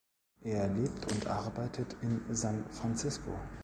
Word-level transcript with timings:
Er 0.41 0.67
lebt 0.67 1.11
und 1.13 1.27
arbeitet 1.27 1.95
in 2.01 2.21
San 2.31 2.65
Francisco. 2.71 3.37